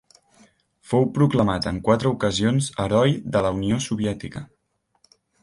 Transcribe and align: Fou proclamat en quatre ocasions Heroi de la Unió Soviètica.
Fou 0.93 1.03
proclamat 1.17 1.67
en 1.71 1.77
quatre 1.89 2.09
ocasions 2.13 2.71
Heroi 2.85 3.15
de 3.37 3.45
la 3.49 3.53
Unió 3.59 3.79
Soviètica. 3.91 4.45